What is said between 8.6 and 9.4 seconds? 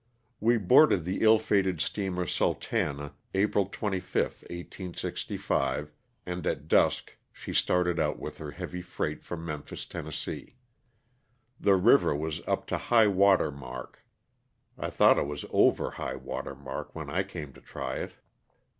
freight for